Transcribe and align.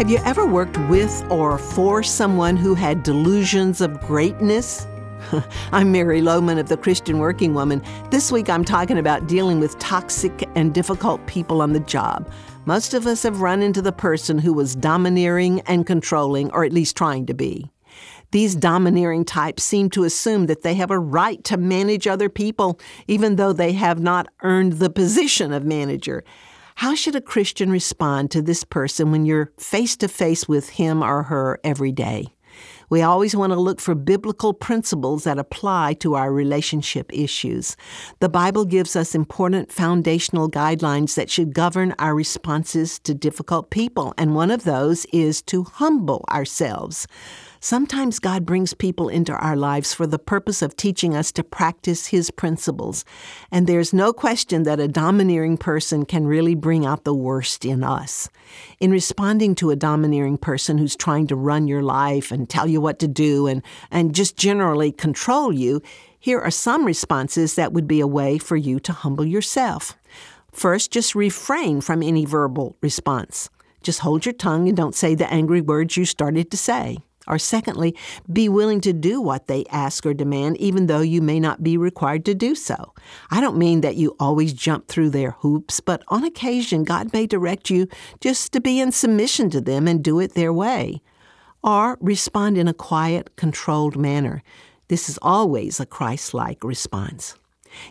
Have 0.00 0.08
you 0.08 0.16
ever 0.24 0.46
worked 0.46 0.78
with 0.88 1.30
or 1.30 1.58
for 1.58 2.02
someone 2.02 2.56
who 2.56 2.74
had 2.74 3.02
delusions 3.02 3.82
of 3.82 4.00
greatness? 4.00 4.86
I'm 5.72 5.92
Mary 5.92 6.22
Lowman 6.22 6.56
of 6.56 6.70
the 6.70 6.78
Christian 6.78 7.18
Working 7.18 7.52
Woman. 7.52 7.82
This 8.10 8.32
week 8.32 8.48
I'm 8.48 8.64
talking 8.64 8.96
about 8.96 9.26
dealing 9.26 9.60
with 9.60 9.78
toxic 9.78 10.48
and 10.54 10.72
difficult 10.72 11.26
people 11.26 11.60
on 11.60 11.74
the 11.74 11.80
job. 11.80 12.32
Most 12.64 12.94
of 12.94 13.06
us 13.06 13.24
have 13.24 13.42
run 13.42 13.60
into 13.60 13.82
the 13.82 13.92
person 13.92 14.38
who 14.38 14.54
was 14.54 14.74
domineering 14.74 15.60
and 15.66 15.86
controlling, 15.86 16.50
or 16.52 16.64
at 16.64 16.72
least 16.72 16.96
trying 16.96 17.26
to 17.26 17.34
be. 17.34 17.70
These 18.30 18.54
domineering 18.54 19.26
types 19.26 19.64
seem 19.64 19.90
to 19.90 20.04
assume 20.04 20.46
that 20.46 20.62
they 20.62 20.76
have 20.76 20.90
a 20.90 20.98
right 20.98 21.44
to 21.44 21.58
manage 21.58 22.06
other 22.06 22.30
people, 22.30 22.80
even 23.06 23.36
though 23.36 23.52
they 23.52 23.72
have 23.72 24.00
not 24.00 24.28
earned 24.42 24.74
the 24.74 24.88
position 24.88 25.52
of 25.52 25.66
manager. 25.66 26.24
How 26.80 26.94
should 26.94 27.14
a 27.14 27.20
Christian 27.20 27.70
respond 27.70 28.30
to 28.30 28.40
this 28.40 28.64
person 28.64 29.12
when 29.12 29.26
you're 29.26 29.52
face 29.58 29.98
to 29.98 30.08
face 30.08 30.48
with 30.48 30.70
him 30.70 31.02
or 31.02 31.24
her 31.24 31.60
every 31.62 31.92
day? 31.92 32.28
We 32.88 33.02
always 33.02 33.36
want 33.36 33.52
to 33.52 33.60
look 33.60 33.82
for 33.82 33.94
biblical 33.94 34.54
principles 34.54 35.24
that 35.24 35.38
apply 35.38 35.92
to 36.00 36.14
our 36.14 36.32
relationship 36.32 37.12
issues. 37.12 37.76
The 38.20 38.30
Bible 38.30 38.64
gives 38.64 38.96
us 38.96 39.14
important 39.14 39.70
foundational 39.70 40.50
guidelines 40.50 41.16
that 41.16 41.28
should 41.28 41.52
govern 41.52 41.94
our 41.98 42.14
responses 42.14 42.98
to 43.00 43.12
difficult 43.12 43.68
people, 43.68 44.14
and 44.16 44.34
one 44.34 44.50
of 44.50 44.64
those 44.64 45.04
is 45.12 45.42
to 45.42 45.64
humble 45.64 46.24
ourselves. 46.30 47.06
Sometimes 47.62 48.18
God 48.18 48.46
brings 48.46 48.72
people 48.72 49.10
into 49.10 49.34
our 49.34 49.54
lives 49.54 49.92
for 49.92 50.06
the 50.06 50.18
purpose 50.18 50.62
of 50.62 50.76
teaching 50.76 51.14
us 51.14 51.30
to 51.32 51.44
practice 51.44 52.06
His 52.06 52.30
principles. 52.30 53.04
And 53.52 53.66
there's 53.66 53.92
no 53.92 54.14
question 54.14 54.62
that 54.62 54.80
a 54.80 54.88
domineering 54.88 55.58
person 55.58 56.06
can 56.06 56.26
really 56.26 56.54
bring 56.54 56.86
out 56.86 57.04
the 57.04 57.14
worst 57.14 57.66
in 57.66 57.84
us. 57.84 58.30
In 58.80 58.90
responding 58.90 59.54
to 59.56 59.68
a 59.68 59.76
domineering 59.76 60.38
person 60.38 60.78
who's 60.78 60.96
trying 60.96 61.26
to 61.26 61.36
run 61.36 61.68
your 61.68 61.82
life 61.82 62.32
and 62.32 62.48
tell 62.48 62.66
you 62.66 62.80
what 62.80 62.98
to 63.00 63.08
do 63.08 63.46
and, 63.46 63.62
and 63.90 64.14
just 64.14 64.38
generally 64.38 64.90
control 64.90 65.52
you, 65.52 65.82
here 66.18 66.40
are 66.40 66.50
some 66.50 66.86
responses 66.86 67.56
that 67.56 67.74
would 67.74 67.86
be 67.86 68.00
a 68.00 68.06
way 68.06 68.38
for 68.38 68.56
you 68.56 68.80
to 68.80 68.94
humble 68.94 69.26
yourself. 69.26 69.98
First, 70.50 70.92
just 70.92 71.14
refrain 71.14 71.82
from 71.82 72.02
any 72.02 72.24
verbal 72.24 72.78
response. 72.80 73.50
Just 73.82 74.00
hold 74.00 74.24
your 74.24 74.32
tongue 74.32 74.66
and 74.66 74.76
don't 74.78 74.94
say 74.94 75.14
the 75.14 75.30
angry 75.30 75.60
words 75.60 75.98
you 75.98 76.06
started 76.06 76.50
to 76.50 76.56
say. 76.56 77.00
Or 77.30 77.38
secondly, 77.38 77.96
be 78.30 78.48
willing 78.48 78.80
to 78.80 78.92
do 78.92 79.20
what 79.20 79.46
they 79.46 79.64
ask 79.70 80.04
or 80.04 80.12
demand, 80.12 80.56
even 80.56 80.88
though 80.88 81.00
you 81.00 81.22
may 81.22 81.38
not 81.38 81.62
be 81.62 81.76
required 81.76 82.24
to 82.24 82.34
do 82.34 82.56
so. 82.56 82.92
I 83.30 83.40
don't 83.40 83.56
mean 83.56 83.82
that 83.82 83.94
you 83.94 84.16
always 84.18 84.52
jump 84.52 84.88
through 84.88 85.10
their 85.10 85.30
hoops, 85.30 85.78
but 85.78 86.02
on 86.08 86.24
occasion, 86.24 86.82
God 86.82 87.12
may 87.12 87.28
direct 87.28 87.70
you 87.70 87.86
just 88.20 88.52
to 88.52 88.60
be 88.60 88.80
in 88.80 88.90
submission 88.90 89.48
to 89.50 89.60
them 89.60 89.86
and 89.86 90.02
do 90.02 90.18
it 90.18 90.34
their 90.34 90.52
way. 90.52 91.02
Or 91.62 91.96
respond 92.00 92.58
in 92.58 92.66
a 92.66 92.74
quiet, 92.74 93.36
controlled 93.36 93.96
manner. 93.96 94.42
This 94.88 95.08
is 95.08 95.18
always 95.22 95.78
a 95.78 95.86
Christ 95.86 96.34
like 96.34 96.64
response. 96.64 97.36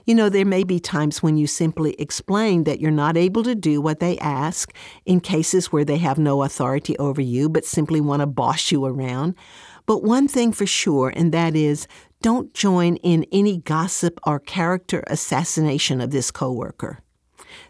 You 0.05 0.15
know, 0.15 0.29
there 0.29 0.45
may 0.45 0.63
be 0.63 0.79
times 0.79 1.23
when 1.23 1.37
you 1.37 1.47
simply 1.47 1.93
explain 1.99 2.63
that 2.65 2.79
you're 2.79 2.91
not 2.91 3.17
able 3.17 3.43
to 3.43 3.55
do 3.55 3.81
what 3.81 3.99
they 3.99 4.17
ask 4.19 4.73
in 5.05 5.19
cases 5.19 5.71
where 5.71 5.85
they 5.85 5.97
have 5.97 6.17
no 6.17 6.43
authority 6.43 6.97
over 6.97 7.21
you 7.21 7.49
but 7.49 7.65
simply 7.65 8.01
want 8.01 8.21
to 8.21 8.27
boss 8.27 8.71
you 8.71 8.85
around. 8.85 9.35
But 9.85 10.03
one 10.03 10.27
thing 10.27 10.51
for 10.51 10.65
sure, 10.65 11.11
and 11.15 11.31
that 11.33 11.55
is 11.55 11.87
don't 12.21 12.53
join 12.53 12.97
in 12.97 13.25
any 13.31 13.59
gossip 13.59 14.19
or 14.25 14.39
character 14.39 15.03
assassination 15.07 16.01
of 16.01 16.11
this 16.11 16.31
coworker. 16.31 16.99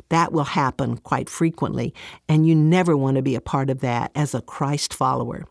That 0.09 0.31
will 0.31 0.43
happen 0.43 0.97
quite 0.97 1.29
frequently, 1.29 1.93
and 2.27 2.47
you 2.47 2.55
never 2.55 2.97
want 2.97 3.17
to 3.17 3.21
be 3.21 3.35
a 3.35 3.41
part 3.41 3.69
of 3.69 3.79
that 3.81 4.11
as 4.15 4.33
a 4.33 4.41
Christ 4.41 4.93
follower. 4.93 5.45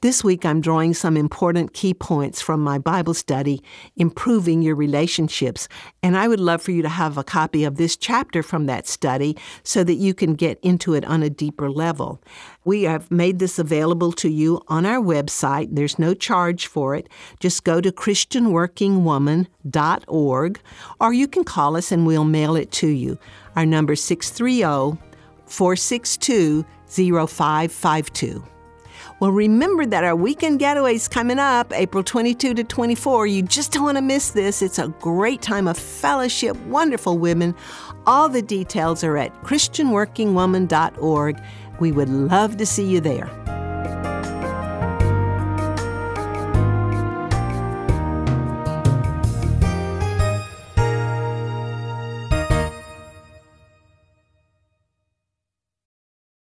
This 0.00 0.24
week, 0.24 0.44
I'm 0.44 0.60
drawing 0.60 0.94
some 0.94 1.16
important 1.16 1.72
key 1.72 1.94
points 1.94 2.40
from 2.40 2.60
my 2.60 2.78
Bible 2.78 3.14
study, 3.14 3.62
Improving 3.96 4.62
Your 4.62 4.74
Relationships, 4.74 5.68
and 6.02 6.16
I 6.16 6.26
would 6.28 6.40
love 6.40 6.62
for 6.62 6.72
you 6.72 6.82
to 6.82 6.88
have 6.88 7.16
a 7.16 7.24
copy 7.24 7.64
of 7.64 7.76
this 7.76 7.96
chapter 7.96 8.42
from 8.42 8.66
that 8.66 8.86
study 8.86 9.36
so 9.62 9.82
that 9.84 9.94
you 9.94 10.14
can 10.14 10.34
get 10.34 10.58
into 10.62 10.94
it 10.94 11.04
on 11.04 11.22
a 11.22 11.30
deeper 11.30 11.70
level. 11.70 12.20
We 12.64 12.82
have 12.84 13.10
made 13.10 13.38
this 13.38 13.58
available 13.58 14.12
to 14.12 14.28
you 14.28 14.60
on 14.68 14.86
our 14.86 15.02
website. 15.02 15.68
There's 15.72 15.98
no 15.98 16.14
charge 16.14 16.66
for 16.66 16.94
it. 16.94 17.08
Just 17.40 17.64
go 17.64 17.80
to 17.80 17.92
ChristianWorkingWoman.org, 17.92 20.60
or 21.00 21.12
you 21.12 21.28
can 21.28 21.44
call 21.44 21.76
us 21.76 21.92
and 21.92 22.06
we'll 22.06 22.24
mail 22.24 22.56
it 22.56 22.70
to 22.72 22.88
you. 22.88 23.18
Our 23.56 23.66
number 23.66 23.92
is 23.94 24.04
630 24.04 24.98
462 25.46 26.64
0552. 26.88 28.44
Well, 29.24 29.32
remember 29.32 29.86
that 29.86 30.04
our 30.04 30.14
weekend 30.14 30.58
getaway 30.58 30.96
is 30.96 31.08
coming 31.08 31.38
up 31.38 31.72
April 31.72 32.04
22 32.04 32.52
to 32.52 32.62
24. 32.62 33.26
You 33.26 33.40
just 33.40 33.72
don't 33.72 33.84
want 33.84 33.96
to 33.96 34.02
miss 34.02 34.32
this. 34.32 34.60
It's 34.60 34.78
a 34.78 34.88
great 35.00 35.40
time 35.40 35.66
of 35.66 35.78
fellowship, 35.78 36.54
wonderful 36.66 37.16
women. 37.16 37.54
All 38.06 38.28
the 38.28 38.42
details 38.42 39.02
are 39.02 39.16
at 39.16 39.32
ChristianWorkingWoman.org. 39.42 41.42
We 41.80 41.90
would 41.90 42.10
love 42.10 42.58
to 42.58 42.66
see 42.66 42.84
you 42.84 43.00
there. 43.00 43.63